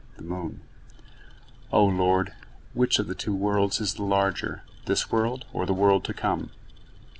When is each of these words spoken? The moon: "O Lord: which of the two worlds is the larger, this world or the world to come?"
The 0.17 0.23
moon: 0.23 0.61
"O 1.71 1.85
Lord: 1.85 2.33
which 2.73 2.97
of 2.97 3.05
the 3.05 3.13
two 3.13 3.35
worlds 3.35 3.79
is 3.79 3.93
the 3.93 4.03
larger, 4.03 4.63
this 4.87 5.11
world 5.11 5.45
or 5.53 5.67
the 5.67 5.75
world 5.75 6.03
to 6.05 6.13
come?" 6.15 6.49